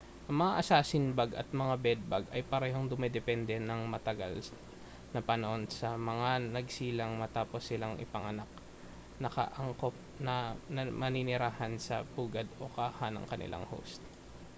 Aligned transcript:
ang 0.27 0.33
mga 0.41 0.57
assassin-bug 0.65 1.31
at 1.41 1.47
mga 1.61 1.75
bed-bug 1.85 2.25
ay 2.35 2.41
parehong 2.51 2.87
dumedepende 2.91 3.55
nang 3.61 3.81
matagal 3.93 4.33
na 5.13 5.19
panahon 5.29 5.63
sa 5.79 5.89
mga 6.09 6.29
nagsilang 6.55 7.13
matapos 7.23 7.61
silang 7.69 7.95
ipanganak 8.05 8.49
nakaangkop 9.23 9.93
na 10.27 10.35
manirahan 11.01 11.73
sa 11.87 11.95
pugad 12.17 12.47
o 12.57 12.65
kaha 12.77 13.07
ng 13.13 13.25
kanilang 13.31 13.61
host 13.73 14.01